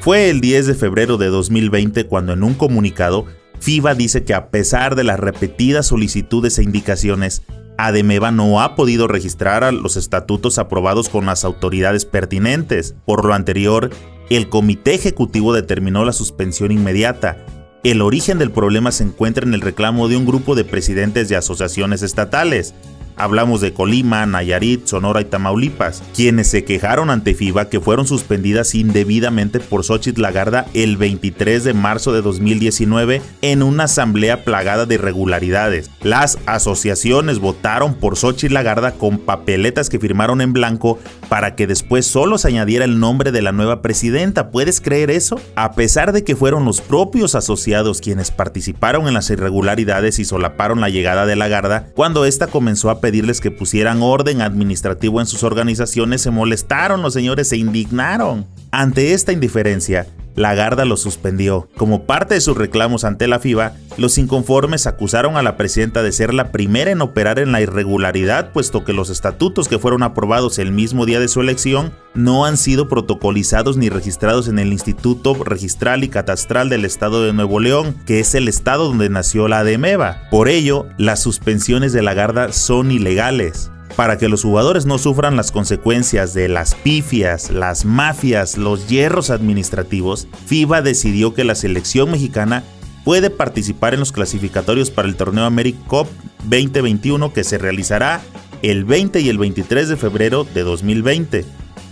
Fue 0.00 0.30
el 0.30 0.40
10 0.40 0.66
de 0.66 0.74
febrero 0.74 1.16
de 1.16 1.28
2020 1.28 2.06
cuando 2.06 2.32
en 2.32 2.42
un 2.42 2.54
comunicado 2.54 3.26
FIBA 3.62 3.94
dice 3.94 4.24
que 4.24 4.34
a 4.34 4.50
pesar 4.50 4.96
de 4.96 5.04
las 5.04 5.20
repetidas 5.20 5.86
solicitudes 5.86 6.58
e 6.58 6.64
indicaciones, 6.64 7.42
Ademeva 7.78 8.32
no 8.32 8.60
ha 8.60 8.74
podido 8.74 9.06
registrar 9.06 9.72
los 9.72 9.96
estatutos 9.96 10.58
aprobados 10.58 11.08
con 11.08 11.26
las 11.26 11.44
autoridades 11.44 12.04
pertinentes. 12.04 12.96
Por 13.06 13.24
lo 13.24 13.34
anterior, 13.34 13.90
el 14.30 14.48
comité 14.48 14.94
ejecutivo 14.94 15.52
determinó 15.52 16.04
la 16.04 16.12
suspensión 16.12 16.72
inmediata. 16.72 17.46
El 17.84 18.02
origen 18.02 18.40
del 18.40 18.50
problema 18.50 18.90
se 18.90 19.04
encuentra 19.04 19.46
en 19.46 19.54
el 19.54 19.60
reclamo 19.60 20.08
de 20.08 20.16
un 20.16 20.26
grupo 20.26 20.56
de 20.56 20.64
presidentes 20.64 21.28
de 21.28 21.36
asociaciones 21.36 22.02
estatales, 22.02 22.74
Hablamos 23.22 23.60
de 23.60 23.72
Colima, 23.72 24.26
Nayarit, 24.26 24.86
Sonora 24.86 25.20
y 25.20 25.26
Tamaulipas, 25.26 26.02
quienes 26.12 26.48
se 26.48 26.64
quejaron 26.64 27.08
ante 27.08 27.34
FIBA 27.34 27.68
que 27.68 27.78
fueron 27.78 28.04
suspendidas 28.04 28.74
indebidamente 28.74 29.60
por 29.60 29.84
Xochitl 29.84 30.22
Lagarda 30.22 30.66
el 30.74 30.96
23 30.96 31.62
de 31.62 31.72
marzo 31.72 32.12
de 32.12 32.20
2019 32.20 33.22
en 33.42 33.62
una 33.62 33.84
asamblea 33.84 34.42
plagada 34.42 34.86
de 34.86 34.96
irregularidades. 34.96 35.88
Las 36.02 36.36
asociaciones 36.46 37.38
votaron 37.38 37.94
por 37.94 38.16
Xochitl 38.16 38.54
Lagarda 38.54 38.94
con 38.94 39.18
papeletas 39.18 39.88
que 39.88 40.00
firmaron 40.00 40.40
en 40.40 40.52
blanco 40.52 40.98
para 41.28 41.54
que 41.54 41.68
después 41.68 42.04
solo 42.06 42.38
se 42.38 42.48
añadiera 42.48 42.84
el 42.84 42.98
nombre 42.98 43.30
de 43.30 43.42
la 43.42 43.52
nueva 43.52 43.82
presidenta. 43.82 44.50
¿Puedes 44.50 44.80
creer 44.80 45.12
eso? 45.12 45.40
A 45.54 45.72
pesar 45.72 46.12
de 46.12 46.24
que 46.24 46.34
fueron 46.34 46.64
los 46.64 46.80
propios 46.80 47.36
asociados 47.36 48.00
quienes 48.00 48.32
participaron 48.32 49.06
en 49.06 49.14
las 49.14 49.30
irregularidades 49.30 50.18
y 50.18 50.24
solaparon 50.24 50.80
la 50.80 50.88
llegada 50.88 51.24
de 51.24 51.36
Lagarda, 51.36 51.86
cuando 51.94 52.24
ésta 52.24 52.48
comenzó 52.48 52.90
a 52.90 53.00
pedirles 53.12 53.42
que 53.42 53.50
pusieran 53.50 54.00
orden 54.00 54.40
administrativo 54.40 55.20
en 55.20 55.26
sus 55.26 55.42
organizaciones, 55.42 56.22
se 56.22 56.30
molestaron 56.30 57.02
los 57.02 57.12
señores, 57.12 57.46
se 57.46 57.58
indignaron. 57.58 58.46
Ante 58.70 59.12
esta 59.12 59.32
indiferencia, 59.32 60.06
la 60.34 60.54
Garda 60.54 60.84
lo 60.84 60.96
suspendió. 60.96 61.68
Como 61.76 62.04
parte 62.04 62.34
de 62.34 62.40
sus 62.40 62.56
reclamos 62.56 63.04
ante 63.04 63.28
la 63.28 63.38
FIBA, 63.38 63.74
los 63.96 64.18
inconformes 64.18 64.86
acusaron 64.86 65.36
a 65.36 65.42
la 65.42 65.56
presidenta 65.56 66.02
de 66.02 66.12
ser 66.12 66.32
la 66.32 66.50
primera 66.52 66.90
en 66.90 67.02
operar 67.02 67.38
en 67.38 67.52
la 67.52 67.60
irregularidad, 67.60 68.52
puesto 68.52 68.84
que 68.84 68.92
los 68.92 69.10
estatutos 69.10 69.68
que 69.68 69.78
fueron 69.78 70.02
aprobados 70.02 70.58
el 70.58 70.72
mismo 70.72 71.06
día 71.06 71.20
de 71.20 71.28
su 71.28 71.40
elección 71.40 71.92
no 72.14 72.44
han 72.46 72.56
sido 72.56 72.88
protocolizados 72.88 73.76
ni 73.76 73.88
registrados 73.88 74.48
en 74.48 74.58
el 74.58 74.72
Instituto 74.72 75.34
Registral 75.34 76.04
y 76.04 76.08
Catastral 76.08 76.68
del 76.68 76.84
Estado 76.84 77.24
de 77.24 77.32
Nuevo 77.32 77.60
León, 77.60 77.94
que 78.06 78.20
es 78.20 78.34
el 78.34 78.48
estado 78.48 78.88
donde 78.88 79.08
nació 79.08 79.48
la 79.48 79.60
ADEMEVA. 79.60 80.28
Por 80.30 80.48
ello, 80.48 80.86
las 80.98 81.20
suspensiones 81.20 81.92
de 81.92 82.02
la 82.02 82.14
Garda 82.14 82.52
son 82.52 82.90
ilegales 82.90 83.70
para 83.96 84.18
que 84.18 84.28
los 84.28 84.42
jugadores 84.42 84.86
no 84.86 84.98
sufran 84.98 85.36
las 85.36 85.52
consecuencias 85.52 86.34
de 86.34 86.48
las 86.48 86.74
pifias, 86.74 87.50
las 87.50 87.84
mafias, 87.84 88.56
los 88.56 88.88
hierros 88.88 89.30
administrativos, 89.30 90.28
FIBA 90.46 90.82
decidió 90.82 91.34
que 91.34 91.44
la 91.44 91.54
selección 91.54 92.10
mexicana 92.10 92.64
puede 93.04 93.30
participar 93.30 93.94
en 93.94 94.00
los 94.00 94.12
clasificatorios 94.12 94.90
para 94.90 95.08
el 95.08 95.16
torneo 95.16 95.44
AmeriCup 95.44 96.06
2021 96.44 97.32
que 97.32 97.44
se 97.44 97.58
realizará 97.58 98.22
el 98.62 98.84
20 98.84 99.20
y 99.20 99.28
el 99.28 99.38
23 99.38 99.88
de 99.88 99.96
febrero 99.96 100.44
de 100.44 100.62
2020. 100.62 101.44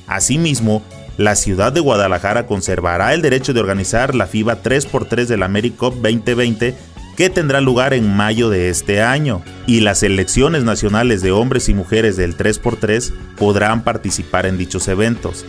Asimismo, 0.07 0.83
la 1.17 1.37
ciudad 1.37 1.73
de 1.73 1.81
Guadalajara 1.81 2.47
conservará 2.47 3.13
el 3.13 3.23
derecho 3.23 3.53
de 3.53 3.61
organizar 3.61 4.15
la 4.15 4.27
FIBA 4.27 4.63
3x3 4.63 5.27
del 5.27 5.43
AmeriCup 5.43 5.95
2020 5.97 6.75
que 7.21 7.29
tendrá 7.29 7.61
lugar 7.61 7.93
en 7.93 8.17
mayo 8.17 8.49
de 8.49 8.71
este 8.71 9.03
año, 9.03 9.43
y 9.67 9.81
las 9.81 9.99
selecciones 9.99 10.65
nacionales 10.65 11.21
de 11.21 11.33
hombres 11.33 11.69
y 11.69 11.75
mujeres 11.75 12.17
del 12.17 12.35
3x3 12.35 13.13
podrán 13.37 13.85
participar 13.85 14.47
en 14.47 14.57
dichos 14.57 14.89
eventos. 14.89 15.45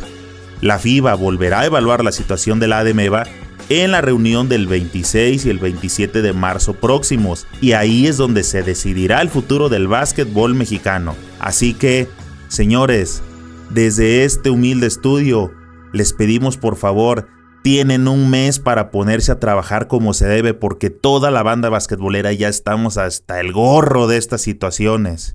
La 0.59 0.79
FIBA 0.79 1.13
volverá 1.13 1.61
a 1.61 1.67
evaluar 1.67 2.03
la 2.03 2.11
situación 2.11 2.59
de 2.59 2.67
la 2.67 2.79
ADMEVA 2.79 3.23
en 3.69 3.91
la 3.91 4.01
reunión 4.01 4.49
del 4.49 4.67
26 4.67 5.45
y 5.45 5.49
el 5.49 5.59
27 5.59 6.21
de 6.21 6.33
marzo 6.33 6.73
próximos, 6.73 7.47
y 7.61 7.71
ahí 7.71 8.05
es 8.05 8.17
donde 8.17 8.43
se 8.43 8.63
decidirá 8.63 9.21
el 9.21 9.29
futuro 9.29 9.69
del 9.69 9.87
básquetbol 9.87 10.53
mexicano. 10.55 11.15
Así 11.39 11.73
que, 11.73 12.09
señores, 12.49 13.21
desde 13.69 14.25
este 14.25 14.49
humilde 14.49 14.87
estudio, 14.87 15.53
les 15.93 16.11
pedimos 16.11 16.57
por 16.57 16.75
favor 16.75 17.29
tienen 17.63 18.07
un 18.07 18.29
mes 18.29 18.59
para 18.59 18.89
ponerse 18.89 19.31
a 19.31 19.39
trabajar 19.39 19.87
como 19.87 20.13
se 20.13 20.27
debe 20.27 20.53
porque 20.53 20.89
toda 20.89 21.29
la 21.29 21.43
banda 21.43 21.69
basquetbolera 21.69 22.33
ya 22.33 22.47
estamos 22.47 22.97
hasta 22.97 23.39
el 23.39 23.51
gorro 23.51 24.07
de 24.07 24.17
estas 24.17 24.41
situaciones. 24.41 25.33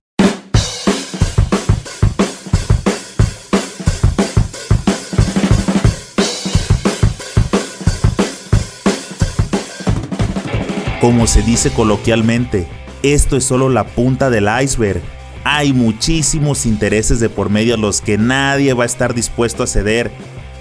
Como 11.00 11.28
se 11.28 11.42
dice 11.42 11.70
coloquialmente, 11.70 12.66
esto 13.04 13.36
es 13.36 13.44
solo 13.44 13.68
la 13.68 13.84
punta 13.84 14.30
del 14.30 14.48
iceberg. 14.60 15.00
Hay 15.44 15.72
muchísimos 15.72 16.66
intereses 16.66 17.20
de 17.20 17.28
por 17.28 17.50
medio 17.50 17.74
a 17.74 17.78
los 17.78 18.00
que 18.00 18.18
nadie 18.18 18.72
va 18.72 18.82
a 18.82 18.86
estar 18.86 19.14
dispuesto 19.14 19.62
a 19.62 19.68
ceder 19.68 20.10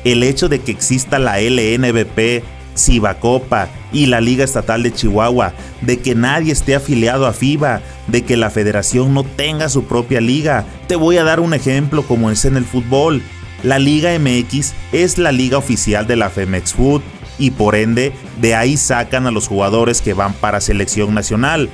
el 0.06 0.24
hecho 0.24 0.48
de 0.48 0.60
que 0.60 0.72
exista 0.72 1.20
la 1.20 1.42
LNBP, 1.42 2.44
Cibacopa 2.78 3.68
y 3.92 4.06
la 4.06 4.22
Liga 4.22 4.44
Estatal 4.44 4.84
de 4.84 4.94
Chihuahua, 4.94 5.54
de 5.82 5.98
que 6.00 6.16
nadie 6.16 6.54
esté 6.54 6.76
afiliado 6.76 7.26
a 7.26 7.34
FIBA, 7.34 7.82
de 8.08 8.24
que 8.24 8.38
la 8.38 8.50
federación 8.50 9.14
no 9.14 9.24
tenga 9.24 9.68
su 9.68 9.86
propia 9.86 10.22
liga. 10.22 10.66
Te 10.88 10.96
voy 10.96 11.18
a 11.18 11.24
dar 11.24 11.40
un 11.40 11.54
ejemplo 11.54 12.04
como 12.04 12.30
es 12.30 12.46
en 12.46 12.56
el 12.56 12.66
fútbol. 12.66 13.22
La 13.64 13.80
Liga 13.80 14.18
MX 14.20 14.74
es 14.92 15.18
la 15.18 15.32
liga 15.32 15.58
oficial 15.58 16.06
de 16.06 16.16
la 16.16 16.30
Femex 16.30 16.74
Food 16.74 17.02
y 17.40 17.52
por 17.52 17.76
ende 17.76 18.14
de 18.40 18.54
ahí 18.54 18.78
sacan 18.78 19.26
a 19.26 19.32
los 19.32 19.48
jugadores 19.48 20.02
que 20.02 20.14
van 20.14 20.34
para 20.34 20.62
selección 20.62 21.16
nacional. 21.16 21.70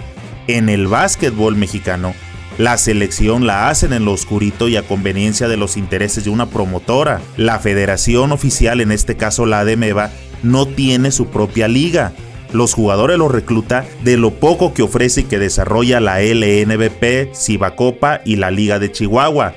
En 0.48 0.70
el 0.70 0.88
básquetbol 0.88 1.58
mexicano 1.58 2.14
la 2.58 2.78
selección 2.78 3.48
la 3.48 3.70
hacen 3.70 3.94
en 3.94 4.06
lo 4.06 4.12
oscurito 4.12 4.68
y 4.68 4.76
a 4.76 4.84
conveniencia 4.84 5.48
de 5.48 5.58
los 5.58 5.78
intereses 5.78 6.26
de 6.26 6.30
una 6.30 6.48
promotora. 6.48 7.22
La 7.38 7.60
federación 7.60 8.32
oficial, 8.32 8.82
en 8.82 8.92
este 8.92 9.16
caso 9.16 9.46
la 9.46 9.62
ADEMEVA, 9.62 10.12
no 10.44 10.68
tiene 10.68 11.12
su 11.12 11.28
propia 11.28 11.68
liga. 11.68 12.14
Los 12.52 12.74
jugadores 12.74 13.18
los 13.18 13.32
recluta 13.32 13.86
de 14.04 14.18
lo 14.18 14.32
poco 14.32 14.74
que 14.74 14.84
ofrece 14.84 15.22
y 15.22 15.24
que 15.24 15.40
desarrolla 15.40 16.02
la 16.02 16.22
LNBP, 16.22 17.34
Cibacopa 17.34 18.22
y 18.26 18.36
la 18.36 18.52
Liga 18.52 18.78
de 18.78 18.92
Chihuahua. 18.92 19.56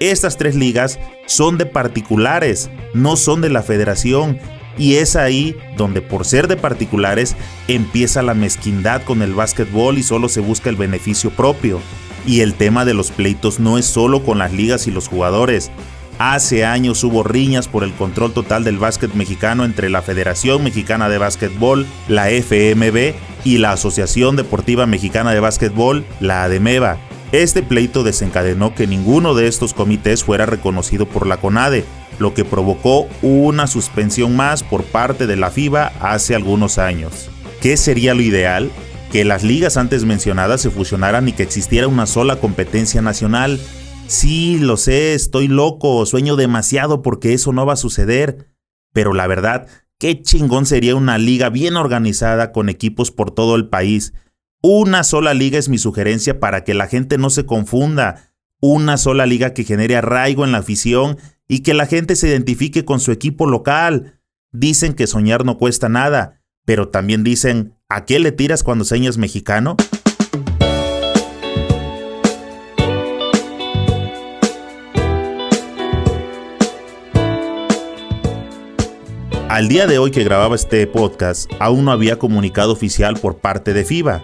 Estas 0.00 0.36
tres 0.36 0.54
ligas 0.54 0.98
son 1.26 1.56
de 1.56 1.64
particulares, 1.64 2.70
no 2.92 3.16
son 3.16 3.40
de 3.40 3.48
la 3.48 3.62
federación 3.62 4.38
y 4.78 4.96
es 4.96 5.16
ahí 5.16 5.56
donde 5.76 6.00
por 6.00 6.24
ser 6.24 6.48
de 6.48 6.56
particulares 6.56 7.36
empieza 7.68 8.22
la 8.22 8.34
mezquindad 8.34 9.02
con 9.02 9.22
el 9.22 9.34
básquetbol 9.34 9.98
y 9.98 10.02
solo 10.02 10.28
se 10.28 10.40
busca 10.40 10.70
el 10.70 10.76
beneficio 10.76 11.30
propio. 11.30 11.80
Y 12.26 12.40
el 12.40 12.54
tema 12.54 12.84
de 12.84 12.94
los 12.94 13.10
pleitos 13.10 13.60
no 13.60 13.76
es 13.78 13.86
solo 13.86 14.22
con 14.24 14.38
las 14.38 14.52
ligas 14.52 14.86
y 14.86 14.90
los 14.90 15.08
jugadores. 15.08 15.70
Hace 16.18 16.64
años 16.64 17.02
hubo 17.02 17.22
riñas 17.22 17.68
por 17.68 17.82
el 17.82 17.92
control 17.92 18.32
total 18.32 18.64
del 18.64 18.78
básquet 18.78 19.12
mexicano 19.14 19.64
entre 19.64 19.90
la 19.90 20.00
Federación 20.00 20.62
Mexicana 20.62 21.08
de 21.08 21.18
Básquetbol, 21.18 21.86
la 22.08 22.30
FMB, 22.30 23.14
y 23.44 23.58
la 23.58 23.72
Asociación 23.72 24.36
Deportiva 24.36 24.86
Mexicana 24.86 25.32
de 25.32 25.40
Básquetbol, 25.40 26.04
la 26.20 26.44
ADEMEVA. 26.44 26.98
Este 27.32 27.62
pleito 27.62 28.02
desencadenó 28.02 28.74
que 28.74 28.86
ninguno 28.86 29.34
de 29.34 29.46
estos 29.46 29.74
comités 29.74 30.24
fuera 30.24 30.46
reconocido 30.46 31.06
por 31.06 31.26
la 31.26 31.36
CONADE, 31.36 31.84
lo 32.18 32.34
que 32.34 32.44
provocó 32.44 33.08
una 33.22 33.66
suspensión 33.66 34.36
más 34.36 34.62
por 34.62 34.84
parte 34.84 35.26
de 35.26 35.36
la 35.36 35.50
FIBA 35.50 35.92
hace 36.00 36.34
algunos 36.34 36.78
años. 36.78 37.30
¿Qué 37.60 37.76
sería 37.76 38.14
lo 38.14 38.22
ideal? 38.22 38.70
que 39.14 39.24
las 39.24 39.44
ligas 39.44 39.76
antes 39.76 40.04
mencionadas 40.04 40.60
se 40.60 40.70
fusionaran 40.70 41.28
y 41.28 41.32
que 41.32 41.44
existiera 41.44 41.86
una 41.86 42.04
sola 42.04 42.40
competencia 42.40 43.00
nacional. 43.00 43.60
Sí, 44.08 44.58
lo 44.58 44.76
sé, 44.76 45.14
estoy 45.14 45.46
loco, 45.46 46.04
sueño 46.04 46.34
demasiado 46.34 47.00
porque 47.00 47.32
eso 47.32 47.52
no 47.52 47.64
va 47.64 47.74
a 47.74 47.76
suceder. 47.76 48.48
Pero 48.92 49.14
la 49.14 49.28
verdad, 49.28 49.68
qué 50.00 50.20
chingón 50.20 50.66
sería 50.66 50.96
una 50.96 51.16
liga 51.16 51.48
bien 51.48 51.76
organizada 51.76 52.50
con 52.50 52.68
equipos 52.68 53.12
por 53.12 53.30
todo 53.30 53.54
el 53.54 53.68
país. 53.68 54.14
Una 54.60 55.04
sola 55.04 55.32
liga 55.32 55.60
es 55.60 55.68
mi 55.68 55.78
sugerencia 55.78 56.40
para 56.40 56.64
que 56.64 56.74
la 56.74 56.88
gente 56.88 57.16
no 57.16 57.30
se 57.30 57.46
confunda. 57.46 58.32
Una 58.60 58.96
sola 58.96 59.26
liga 59.26 59.54
que 59.54 59.62
genere 59.62 59.94
arraigo 59.94 60.44
en 60.44 60.50
la 60.50 60.58
afición 60.58 61.18
y 61.48 61.60
que 61.60 61.74
la 61.74 61.86
gente 61.86 62.16
se 62.16 62.28
identifique 62.28 62.84
con 62.84 63.00
su 63.00 63.12
equipo 63.12 63.46
local. 63.46 64.20
Dicen 64.52 64.94
que 64.94 65.06
soñar 65.06 65.44
no 65.44 65.58
cuesta 65.58 65.88
nada, 65.88 66.42
pero 66.64 66.88
también 66.88 67.24
dicen 67.24 67.74
¿A 67.88 68.06
qué 68.06 68.18
le 68.18 68.32
tiras 68.32 68.62
cuando 68.62 68.84
señas 68.84 69.18
mexicano? 69.18 69.76
Al 79.48 79.68
día 79.68 79.86
de 79.86 79.98
hoy 79.98 80.10
que 80.10 80.24
grababa 80.24 80.56
este 80.56 80.84
podcast, 80.88 81.48
aún 81.60 81.84
no 81.84 81.92
había 81.92 82.18
comunicado 82.18 82.72
oficial 82.72 83.16
por 83.20 83.36
parte 83.38 83.72
de 83.72 83.84
FIBA. 83.84 84.20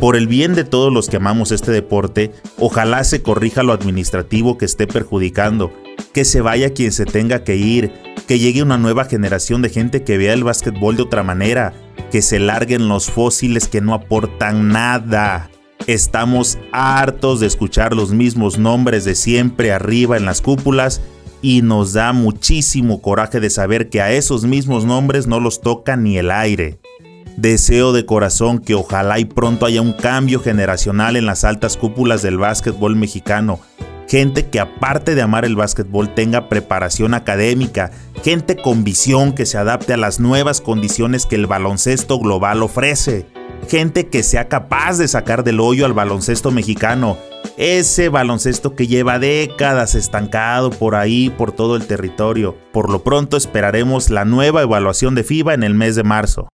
Por 0.00 0.16
el 0.16 0.26
bien 0.26 0.54
de 0.54 0.64
todos 0.64 0.92
los 0.92 1.08
que 1.08 1.18
amamos 1.18 1.52
este 1.52 1.70
deporte, 1.70 2.32
ojalá 2.58 3.04
se 3.04 3.22
corrija 3.22 3.62
lo 3.62 3.72
administrativo 3.72 4.58
que 4.58 4.64
esté 4.64 4.88
perjudicando, 4.88 5.72
que 6.12 6.24
se 6.24 6.40
vaya 6.40 6.72
quien 6.72 6.92
se 6.92 7.04
tenga 7.04 7.44
que 7.44 7.56
ir, 7.56 7.92
que 8.26 8.38
llegue 8.38 8.62
una 8.62 8.78
nueva 8.78 9.04
generación 9.04 9.62
de 9.62 9.68
gente 9.68 10.04
que 10.04 10.16
vea 10.18 10.32
el 10.32 10.44
básquetbol 10.44 10.96
de 10.96 11.02
otra 11.02 11.22
manera, 11.22 11.74
que 12.10 12.22
se 12.22 12.38
larguen 12.38 12.88
los 12.88 13.10
fósiles 13.10 13.68
que 13.68 13.80
no 13.80 13.94
aportan 13.94 14.68
nada. 14.68 15.50
Estamos 15.86 16.58
hartos 16.72 17.40
de 17.40 17.46
escuchar 17.46 17.94
los 17.94 18.12
mismos 18.12 18.58
nombres 18.58 19.04
de 19.04 19.14
siempre 19.14 19.72
arriba 19.72 20.16
en 20.16 20.24
las 20.24 20.40
cúpulas 20.40 21.02
y 21.42 21.60
nos 21.60 21.92
da 21.92 22.14
muchísimo 22.14 23.02
coraje 23.02 23.38
de 23.40 23.50
saber 23.50 23.90
que 23.90 24.00
a 24.00 24.12
esos 24.12 24.44
mismos 24.44 24.86
nombres 24.86 25.26
no 25.26 25.40
los 25.40 25.60
toca 25.60 25.96
ni 25.96 26.16
el 26.16 26.30
aire. 26.30 26.78
Deseo 27.36 27.92
de 27.92 28.06
corazón 28.06 28.60
que 28.60 28.74
ojalá 28.74 29.18
y 29.18 29.24
pronto 29.24 29.66
haya 29.66 29.82
un 29.82 29.92
cambio 29.92 30.40
generacional 30.40 31.16
en 31.16 31.26
las 31.26 31.44
altas 31.44 31.76
cúpulas 31.76 32.22
del 32.22 32.38
básquetbol 32.38 32.96
mexicano. 32.96 33.60
Gente 34.08 34.46
que 34.46 34.60
aparte 34.60 35.14
de 35.14 35.22
amar 35.22 35.44
el 35.44 35.56
básquetbol 35.56 36.14
tenga 36.14 36.48
preparación 36.48 37.14
académica, 37.14 37.90
gente 38.22 38.56
con 38.56 38.84
visión 38.84 39.32
que 39.32 39.46
se 39.46 39.58
adapte 39.58 39.94
a 39.94 39.96
las 39.96 40.20
nuevas 40.20 40.60
condiciones 40.60 41.26
que 41.26 41.36
el 41.36 41.46
baloncesto 41.46 42.18
global 42.18 42.62
ofrece, 42.62 43.26
gente 43.68 44.08
que 44.08 44.22
sea 44.22 44.48
capaz 44.48 44.98
de 44.98 45.08
sacar 45.08 45.42
del 45.42 45.60
hoyo 45.60 45.86
al 45.86 45.94
baloncesto 45.94 46.50
mexicano, 46.50 47.16
ese 47.56 48.08
baloncesto 48.08 48.74
que 48.74 48.86
lleva 48.86 49.18
décadas 49.18 49.94
estancado 49.94 50.70
por 50.70 50.96
ahí, 50.96 51.30
por 51.30 51.52
todo 51.52 51.76
el 51.76 51.86
territorio. 51.86 52.56
Por 52.72 52.90
lo 52.90 53.02
pronto 53.02 53.36
esperaremos 53.36 54.10
la 54.10 54.24
nueva 54.24 54.62
evaluación 54.62 55.14
de 55.14 55.24
FIBA 55.24 55.54
en 55.54 55.62
el 55.62 55.74
mes 55.74 55.94
de 55.94 56.02
marzo. 56.02 56.48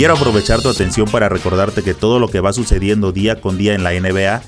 Quiero 0.00 0.14
aprovechar 0.14 0.62
tu 0.62 0.70
atención 0.70 1.10
para 1.10 1.28
recordarte 1.28 1.82
que 1.82 1.92
todo 1.92 2.18
lo 2.18 2.28
que 2.28 2.40
va 2.40 2.54
sucediendo 2.54 3.12
día 3.12 3.42
con 3.42 3.58
día 3.58 3.74
en 3.74 3.84
la 3.84 3.90
NBA 3.92 4.40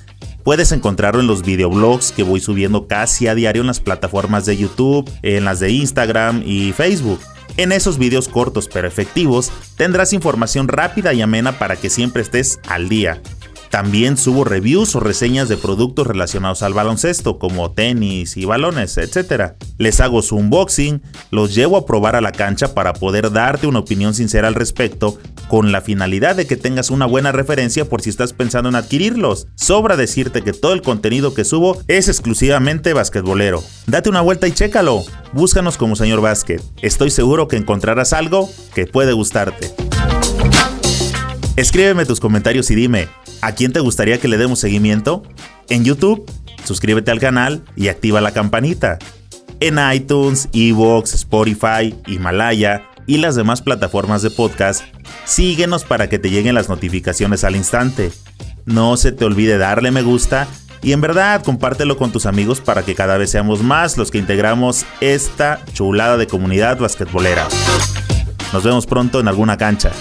Puedes 0.45 0.73
encontrarlo 0.73 1.21
en 1.21 1.27
los 1.27 1.43
videoblogs 1.43 2.11
que 2.11 2.23
voy 2.23 2.41
subiendo 2.41 2.87
casi 2.87 3.27
a 3.27 3.35
diario 3.35 3.61
en 3.61 3.67
las 3.67 3.79
plataformas 3.79 4.47
de 4.47 4.57
YouTube, 4.57 5.11
en 5.21 5.45
las 5.45 5.61
de 5.61 5.71
Instagram 5.71 6.43
y 6.47 6.73
Facebook. 6.73 7.21
En 7.59 7.71
esos 7.71 7.99
videos 7.99 8.29
cortos 8.29 8.67
pero 8.73 8.89
efectivos 8.89 9.53
tendrás 9.77 10.15
información 10.15 10.69
rápida 10.69 11.13
y 11.13 11.21
amena 11.21 11.59
para 11.59 11.77
que 11.77 11.91
siempre 11.91 12.23
estés 12.23 12.59
al 12.67 12.89
día. 12.89 13.21
También 13.73 14.19
subo 14.19 14.45
reviews 14.45 14.95
o 14.97 15.01
reseñas 15.01 15.49
de 15.49 15.57
productos 15.57 16.07
relacionados 16.07 16.63
al 16.63 16.75
baloncesto, 16.75 17.39
como 17.39 17.71
tenis 17.71 18.37
y 18.37 18.45
balones, 18.45 18.99
etc. 18.99 19.55
Les 19.79 19.99
hago 20.03 20.21
su 20.21 20.37
unboxing, 20.37 21.01
los 21.31 21.55
llevo 21.55 21.79
a 21.79 21.87
probar 21.87 22.15
a 22.15 22.21
la 22.21 22.33
cancha 22.33 22.75
para 22.75 22.93
poder 22.93 23.33
darte 23.33 23.67
una 23.67 23.79
opinión 23.79 24.13
sincera 24.13 24.49
al 24.49 24.57
respecto, 24.57 25.19
con 25.49 25.73
la 25.73 25.81
finalidad 25.81 26.37
de 26.37 26.47
que 26.47 26.59
tengas 26.59 26.91
una 26.91 27.07
buena 27.07 27.33
referencia 27.33 27.87
por 27.89 28.03
si 28.03 28.11
estás 28.11 28.35
pensando 28.35 28.69
en 28.69 28.75
adquirirlos. 28.75 29.47
Sobra 29.55 29.97
decirte 29.97 30.43
que 30.43 30.53
todo 30.53 30.75
el 30.75 30.83
contenido 30.83 31.33
que 31.33 31.47
subo 31.47 31.81
es 31.89 32.09
exclusivamente 32.09 32.93
basquetbolero. 32.93 33.65
Date 33.87 34.11
una 34.11 34.21
vuelta 34.21 34.47
y 34.47 34.53
chécalo. 34.53 35.03
Búscanos 35.33 35.79
como 35.79 35.97
señor 35.97 36.21
Básquet. 36.21 36.63
Estoy 36.83 37.11
seguro 37.11 37.49
que 37.49 37.57
encontrarás 37.57 38.13
algo 38.13 38.51
que 38.75 38.87
puede 38.87 39.15
gustarte. 39.15 39.75
Escríbeme 41.57 42.07
tus 42.07 42.19
comentarios 42.19 42.71
y 42.71 42.75
dime, 42.75 43.09
¿a 43.43 43.53
quién 43.53 43.73
te 43.73 43.81
gustaría 43.81 44.19
que 44.19 44.29
le 44.29 44.39
demos 44.39 44.61
seguimiento? 44.61 45.23
En 45.69 45.85
YouTube, 45.85 46.25
suscríbete 46.65 47.11
al 47.11 47.21
canal 47.21 47.63
y 47.77 47.89
activa 47.89 48.23
la 48.23 48.33
campanita. 48.33 48.99
En 49.61 49.79
iTunes, 49.93 50.49
Evox, 50.55 51.15
Spotify, 51.15 51.95
Himalaya 52.07 52.89
y 53.07 53.19
las 53.19 53.35
demás 53.35 53.61
plataformas 53.61 54.23
de 54.23 54.31
podcast, 54.31 54.85
síguenos 55.25 55.85
para 55.85 56.09
que 56.09 56.19
te 56.19 56.31
lleguen 56.31 56.55
las 56.55 56.69
notificaciones 56.69 57.45
al 57.45 57.57
instante. 57.57 58.13
No 58.65 58.97
se 58.97 59.13
te 59.13 59.25
olvide 59.25 59.59
darle 59.59 59.91
me 59.91 60.03
gusta 60.03 60.49
y 60.83 60.93
en 60.93 61.01
verdad 61.01 61.43
compártelo 61.43 61.97
con 61.97 62.13
tus 62.13 62.27
amigos 62.27 62.61
para 62.61 62.85
que 62.85 62.95
cada 62.95 63.17
vez 63.17 63.31
seamos 63.31 63.63
más 63.63 63.97
los 63.97 64.11
que 64.11 64.19
integramos 64.19 64.85
esta 65.01 65.61
chulada 65.73 66.17
de 66.17 66.27
comunidad 66.27 66.79
basquetbolera. 66.79 67.49
Nos 68.53 68.63
vemos 68.65 68.87
pronto 68.87 69.21
en 69.21 69.29
alguna 69.29 69.57
cancha. 69.57 69.93